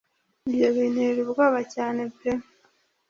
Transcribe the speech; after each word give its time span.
Ibyo 0.47 0.67
bintera 0.75 1.17
ubwoba 1.25 1.59
cyane 1.73 2.01
pe? 2.17 2.29